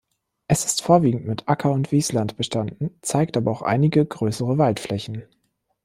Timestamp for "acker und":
1.47-1.91